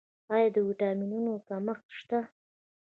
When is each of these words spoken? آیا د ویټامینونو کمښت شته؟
آیا 0.33 0.47
د 0.55 0.57
ویټامینونو 0.67 1.33
کمښت 1.47 1.87
شته؟ 1.99 2.19